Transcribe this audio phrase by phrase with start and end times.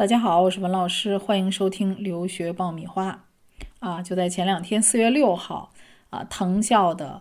[0.00, 3.22] 大家好，我是文老师，欢迎收听留学爆米花。
[3.80, 5.70] 啊，就在前两天，四月六号，
[6.08, 7.20] 啊，藤校的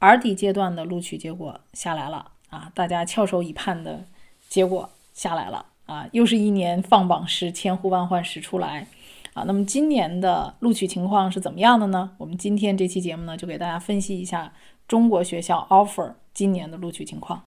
[0.00, 2.30] RD 阶段的录取结果下来了。
[2.48, 4.06] 啊，大家翘首以盼的
[4.48, 5.66] 结果下来了。
[5.84, 8.86] 啊，又是一年放榜时千呼万唤始出来。
[9.34, 12.12] 啊，那么今年的录取情况是怎么样的呢？
[12.16, 14.50] 我们今天这期节目呢，就给大家分析一下
[14.88, 17.42] 中国学校 offer 今年的录取情况。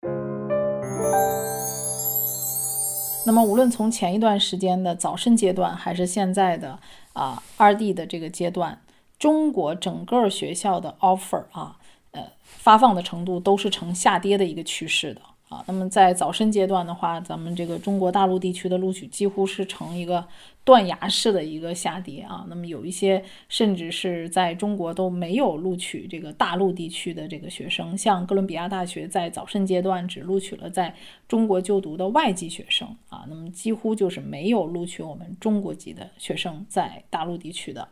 [3.27, 6.79] 那么，无论从前一段时间的早申阶段，还是现在的
[7.11, 8.79] 啊二 D 的这个阶段，
[9.19, 11.75] 中国整个学校的 offer 啊，
[12.11, 15.19] 呃，发放的程度都是呈下跌的一个趋势的。
[15.49, 20.25] 啊，那么在早申阶段的话，咱们这个中国大陆地区的录取几乎是呈一个
[20.65, 22.45] 断崖式的一个下跌啊。
[22.49, 30.93] 那么有一些甚至是在中国都没有录取这个大陆地区的这个学生，像哥伦比亚大学在早申阶段只录取了在
[31.29, 37.87] 中国就读的外籍学生啊，那么几乎就是没有录取我们中国籍的学生在大陆地区的。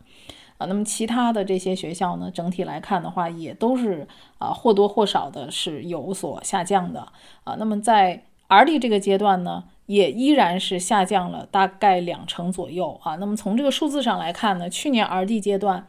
[0.58, 7.06] 啊，那么其他的这些学校呢，整体来看的话，也都是啊或多或少的是有所下降的
[7.44, 7.56] 啊。
[7.60, 13.16] 那么在 RD 这个阶段呢，也依然是下降了大概两成左右啊。
[13.16, 15.86] 那么从这个数字上来看呢，去年 RD 阶段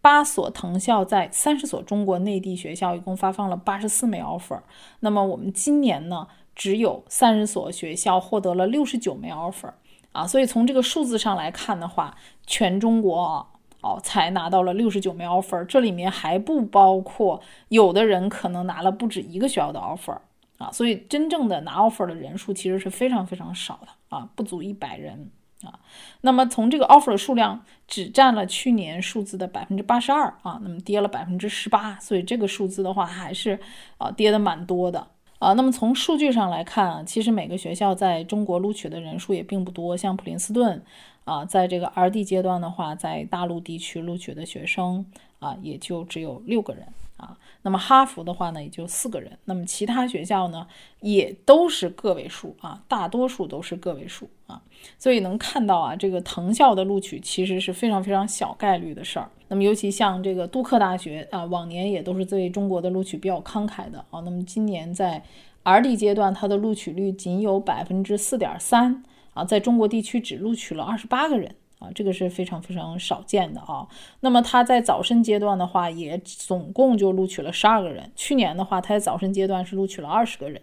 [0.00, 4.60] 八所藤校在三十所中国内地学校一共发放了八十四枚 offer，
[4.98, 9.70] 那么我们今年呢，只有三十所学校获得了六十九枚 offer
[10.10, 10.26] 啊。
[10.26, 13.46] 所以从这个数字上来看的话，全中国啊。
[13.80, 20.18] 哦，才拿到了六十九枚 offer，这里面还不包括有的人可能拿了不止一个学校的 offer
[20.58, 25.30] 啊，所以真正的拿 offer 的人数其实是非常非常少的啊，不足一百人
[25.62, 25.78] 啊。
[26.22, 33.60] 那么从这个 offer 的数量只占了去年数字的百分之八十二啊，那么跌了百分之十八，所以这个数字的话还是
[33.98, 35.06] 啊跌的蛮多的。
[35.38, 39.96] 啊，那么从数据上来看啊，其实每个学校在中国录取的人数也并不多。
[39.96, 40.82] 像普林斯顿
[41.24, 45.06] 啊，在这个 RD 阶段的话，在大陆地区录取的学生
[45.38, 46.86] 啊，也就只有六个人。
[47.18, 49.38] 啊，那么哈佛的话呢，也就四个人。
[49.44, 50.66] 那么其他学校呢，
[51.00, 54.62] 也都是个位数啊，大多数都是个位数啊。
[54.98, 59.28] 所以能看到啊，这个藤校的录取其实是非常非常小概率的事儿。
[59.48, 64.20] 那么尤其像这个杜克大学啊，往年也都是对中国的录取比较慷慨的啊。
[64.20, 65.22] 那么今年在
[65.64, 69.02] RD 阶段，它的录取率仅有百分之四点三
[69.34, 71.54] 啊，在中国地区只录取了二十八个人。
[71.78, 73.86] 啊，这个是非常非常少见的啊。
[74.20, 78.10] 那么他在早申阶段的话，也总共就录取了十二个人。
[78.16, 80.60] 去年的话，他在早申阶段是录取了二十个人，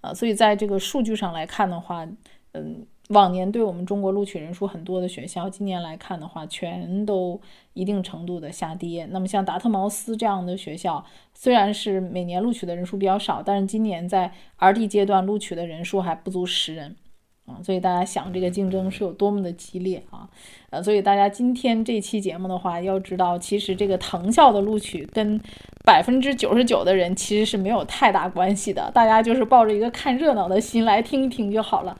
[0.00, 2.06] 啊，所以在这个数据上来看的话，
[2.52, 7.40] 嗯，往年对我们中国录取人数很多的学校，今年来看的话，全都
[7.74, 9.06] 一定程度的下跌。
[9.10, 16.96] 那么像达特茅斯这样的学校，虽然是每年录取的人数比较少，但是今年在 RD 阶段录取的人数还不足十人。
[17.46, 20.28] 啊，所以大家想这个竞争是有多么的激烈啊！
[20.70, 25.40] 呃，所以大家今天这期节目的话，要知道，其实这个藤校的录取跟
[25.84, 31.96] 百分之九十九的人其实是没有太大关系的，大家就是抱着一个看热闹的心来听一听就好了。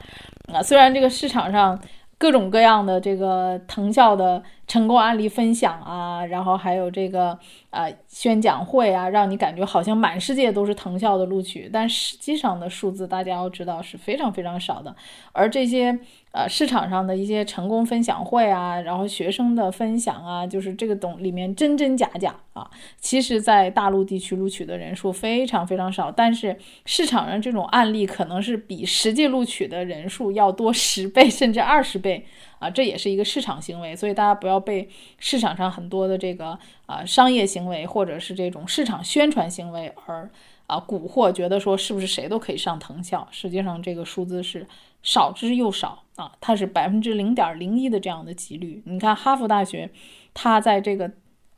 [0.53, 1.81] 啊，虽然这个市场上。
[2.19, 7.39] 各种各样的这个藤校的成功案例分享啊，然后还有这个
[7.71, 14.97] 呃宣讲会啊，让你感觉好像满世界都是藤校的录取，但实际上的数字大家要知道是非常非常少的。
[15.33, 15.99] 而这些
[16.33, 22.71] 呃市场上的一些成功分享会啊，然后学生的分享啊，就是这个懂里面真真假假啊。
[22.99, 26.57] 其实，在大陆地区录取的人数非常非常少，但是
[26.87, 32.07] 市场上这种案例可能是比实际录取的人数要多十倍甚至二十倍。
[32.07, 32.25] 倍
[32.61, 40.31] 啊，这也是一个市场行为，所以大家不要被市场上很多的这个啊商业行为或者是这种市场宣传行为而
[40.67, 43.27] 啊蛊惑，觉得说是不是谁都可以上藤校？
[43.31, 44.67] 实际上这个数字是
[45.03, 48.83] 少之又少啊，它是百分之零点零一的这样的几率。
[48.85, 49.89] 你看哈佛大学，
[50.35, 51.11] 它在这个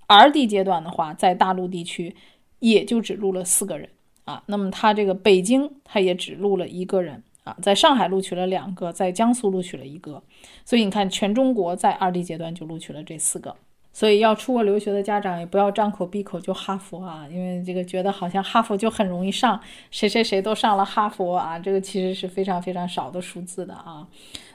[0.07, 2.15] RD 阶段的话，在大陆地区
[2.59, 3.89] 也就只录了四个人
[4.25, 7.23] 啊，那么它这个北京它也只录了一个人。
[7.61, 10.23] 在上海录取了两个，在江苏录取了一个，
[10.65, 13.55] 所以你看，全中国在二 D 阶段就录取了这四个。
[13.91, 24.07] 所以要出国留学的家长也不要张口闭口就哈佛啊，因为这个觉得好像哈佛就很容易上，谁谁谁都上了哈佛啊，这个其实是非常非常少的数字的啊。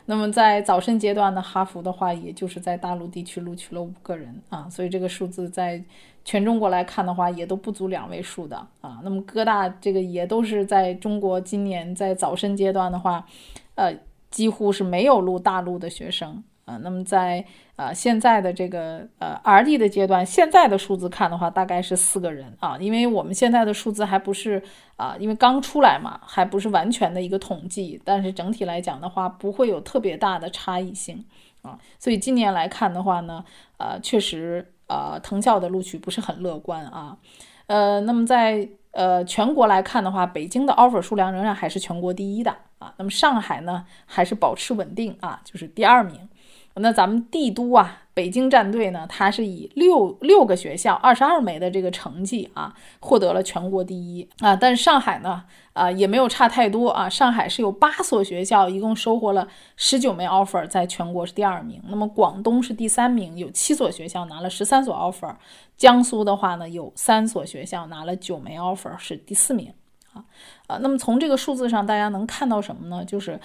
[0.05, 5.83] 那么在早申阶段的哈佛的话，也就是在大陆地区录取了五个人啊，所以这个数字在
[6.25, 8.99] 全中国来看的话，也都不足两位数的啊。
[9.03, 13.25] 那么各大这个也都是在中国今年在早申阶段的话，
[13.75, 13.93] 呃，
[14.31, 16.43] 几乎是没有录大陆的学生。
[16.65, 16.77] 啊。
[16.77, 17.43] 那么在
[17.75, 24.63] 呃现在的这个呃 R&D 的阶段，现在的数字看的话，大概是四个人啊，因为我们现在的数字还不是
[24.95, 31.25] 啊，因为刚出来嘛，还不是完全的一个统计，但是整体来讲的话，不会有特别大的差异性
[31.63, 31.77] 啊。
[31.99, 33.43] 所以今年来看的话呢，
[33.77, 37.17] 呃，确实呃藤校的录取不是很乐观啊。
[37.67, 42.93] 呃，那么在呃全国来看的话，北京的 offer 数量仍然还是全国第一的啊。
[42.97, 46.29] 那么上海呢，还是保持稳定啊，就是第二名。
[46.75, 54.55] 那咱们帝都啊，北京战队呢，它是以六六个学校二十二枚的这个成绩啊，获得了全国第一啊。
[54.55, 55.43] 但是上海呢，
[55.73, 57.07] 啊也没有差太多啊。
[57.07, 59.47] 上海是有八所学校，一共收获了
[59.77, 61.79] 十九枚 offer，在全国是第二名。
[61.87, 65.35] 那么广东是第三名，有七所学校拿了十三所 offer。
[65.77, 69.71] 江苏的话呢，有三所学校拿了九枚 offer，是第四名
[70.11, 70.25] 啊。
[70.65, 73.05] 啊，那么从这个数字上，大家能看到什么呢？
[73.05, 73.39] 就是。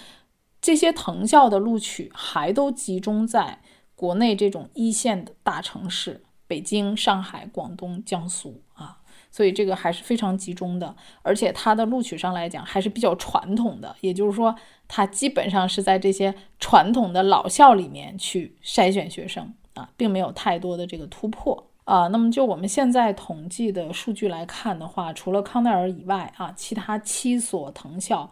[0.61, 3.61] 这些藤校的录取还都集中在
[3.95, 8.99] 国内这种一线的大城市，北京、上海、广东、江苏啊，
[9.31, 14.55] 所以这个还是非常集中的，而且它的录取上来讲还是比较传统的，也就是说，
[14.87, 22.09] 它基本上是在这些传统的老校里面去筛选学生啊，并没有太多的这个突破啊。
[22.09, 28.31] 那么就我们现在统计的数据来看的话，除了康奈尔以外啊，其他七所藤校。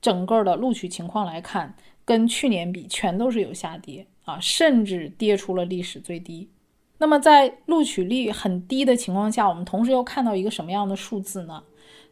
[0.00, 6.50] 整个的录取情况来看，跟去年比全都是有下跌啊，甚至跌出了历史最低。
[6.98, 11.62] 那么在录取率很低的情况下，我们同时又看到一个什么样的数字呢？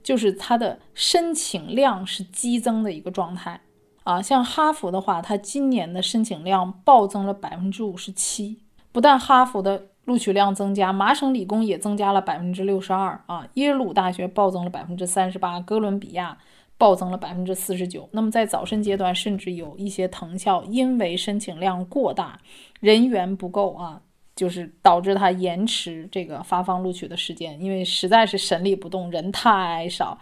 [0.03, 3.61] 就是它的申请量是激增的一个状态
[4.03, 4.21] 啊。
[4.21, 8.59] 像哈佛的话，它今年的申请量暴增了百分之五十七，
[8.93, 16.37] 不但哈佛的录取量增加，麻省理工也增加了百分之六十二啊，耶鲁大学暴增了百分之三十八，哥伦比亚。
[16.77, 18.09] 暴增了百分之四十九。
[18.13, 22.39] 那么在早申阶段，甚至有一些藤校因为申请量过大，
[22.81, 24.01] 人员不够啊，
[24.35, 30.19] 就是导致它延迟这个发放录取的时间，因为实在是审理不动，人太少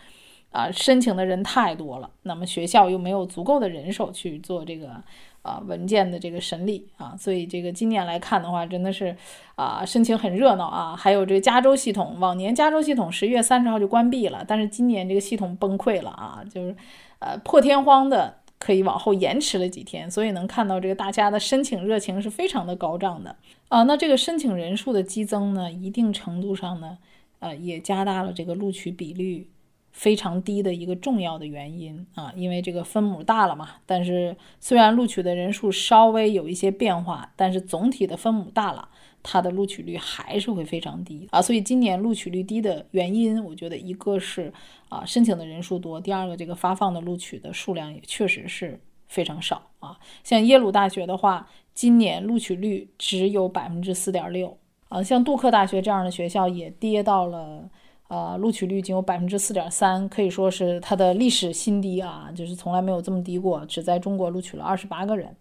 [0.52, 2.08] 啊，申请的人太多了。
[2.22, 5.02] 那么学校又没有足够的人手去做这个。
[5.42, 9.12] 啊，文件的这个审理啊，所以这个今年来看的话，真的是
[9.56, 10.94] 啊，申请很热闹啊。
[10.94, 16.76] 还有这个加州系统，往年加州系统十一月三十号就关闭了，但是今年这个系统崩溃了啊，就是
[17.18, 23.34] 呃破天荒的可以往后延迟了几天，所以能看到这个大家的申请热情是非常的高涨的
[23.68, 23.82] 啊。
[23.82, 26.96] 那这个申请人数的激增呢，一定程度上呢，
[27.40, 29.48] 呃，也加大了这个录取比率。
[29.92, 33.68] 非常低的一个重要的原因啊，因为这个分母大了嘛。
[33.86, 38.88] 但是虽然录取的人数稍微有一些变化，但是总体的分母大了，
[39.22, 41.42] 它的录取率还是会非常低啊。
[41.42, 44.52] 所以今年录取率低的原因，我觉得一个是
[44.88, 49.98] 啊申请的人数多，第二个这个发放的录取的数量也确实是非常少啊。
[50.24, 55.02] 像耶鲁大学的话，今年录取率只有百分之四点六啊。
[55.02, 57.68] 像杜克大学这样的学校也跌到了。
[58.12, 65.34] 呃，录取率仅有百分之四点三，可以说是它的历史新低啊，就是从来没有这么低过，只在中国录取了二十八个人，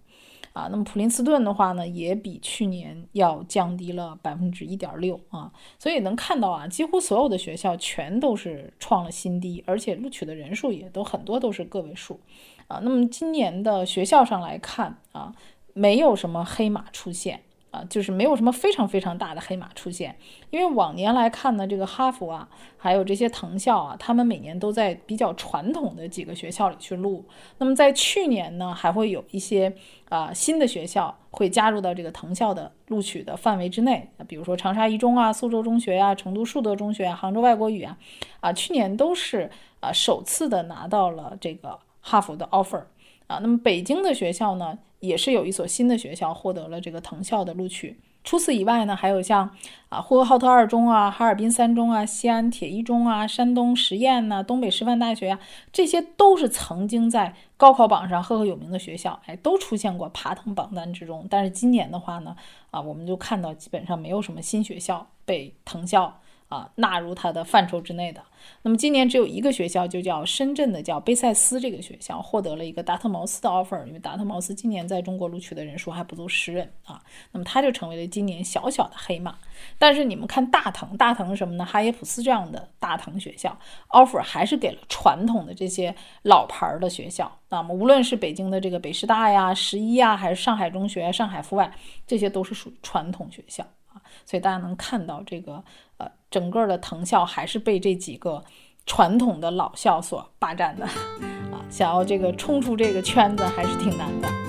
[0.54, 12.22] 啊，那么普林斯顿的话呢，也比去年要降低了百分之一点六啊，所以能看到啊，几乎所有的学校全都是创了新低，而且录取的人数也都很多都是个位数，
[12.68, 15.36] 啊，那么今年的学校上来看啊，
[15.74, 17.42] 没有什么黑马出现。
[17.72, 20.16] 啊，就是没有什么非常非常大的黑马出现，
[20.50, 22.48] 因为往年来看呢，这个哈佛啊，
[22.78, 27.26] 还有这些藤校啊，他们每年都在比较传统的几个学校里去录。
[27.60, 29.74] 那么在去年呢，还会有一些
[30.10, 37.98] 啊新的学校会加入到这个藤校的录取的范围之内，比如说长沙一中啊、苏州中学呀、成都树德中学啊、杭州外国语啊，
[38.42, 39.50] 啊，去年都是
[39.80, 42.84] 啊首次的拿到了这个哈佛的 offer。
[43.32, 47.98] 啊，那么北京的学校呢，也是有一所新的学校获得了这个藤校的录取。
[48.24, 49.50] 除此以外呢，还有像
[49.90, 55.40] 啊呼和浩特二中啊、哈尔滨三中啊、西安铁一中啊、山东实验呐、东北师范大学啊，
[55.72, 61.26] 这些都是曾经在高考榜上赫赫有名的学校，哎，都出现过爬藤榜单之中。
[61.30, 62.36] 但是今年的话呢，
[62.70, 66.20] 啊，我们就看到基本上没有什么新学校被藤校。
[66.52, 68.22] 啊，纳入它的范畴之内的。
[68.64, 73.86] 那么今年只有一个学校，就叫深圳的叫贝塞斯这个学校，获得了一个达特茅斯的 offer。
[73.86, 79.38] 因为达特茅斯今年在中国录取的人数还不足十人啊，那么它就成为了今年小小的黑马。
[79.78, 81.64] 但是你们看大藤，大藤什么呢？
[81.64, 83.58] 哈耶普斯这样的大藤学校
[83.90, 87.32] offer 还是给了传统的这些老牌儿的学校。
[87.48, 91.72] 那么无论是北京的这个北师大呀、十一呀，还是上海中学、上海附外，
[92.06, 94.02] 这些都是属于传统学校啊。
[94.26, 95.64] 所以大家能看到，这个
[95.98, 98.42] 呃，整个的藤校还是被这几个
[98.86, 104.41] 传统的老校所霸占的，啊，想要这个冲出这个圈子还是挺难的。